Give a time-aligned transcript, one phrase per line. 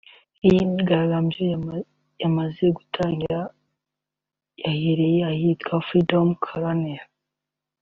[0.47, 1.41] Iyi myigaragambyo
[2.23, 3.39] yamaze gutangira
[4.63, 7.01] yahereye ahitwa Freedom corner